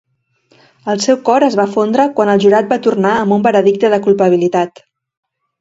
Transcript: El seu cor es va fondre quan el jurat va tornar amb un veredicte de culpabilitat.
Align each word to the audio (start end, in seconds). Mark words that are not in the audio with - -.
El 0.93 1.03
seu 1.03 1.19
cor 1.27 1.45
es 1.49 1.57
va 1.59 1.67
fondre 1.75 2.07
quan 2.21 2.33
el 2.35 2.43
jurat 2.45 2.73
va 2.73 2.81
tornar 2.87 3.13
amb 3.19 3.39
un 3.39 3.47
veredicte 3.49 3.93
de 3.97 4.03
culpabilitat. 4.09 4.87